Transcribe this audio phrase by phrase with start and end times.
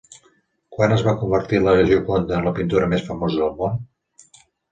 [0.75, 3.77] Quan es va convertir La Gioconda en la pintura més famosa del món?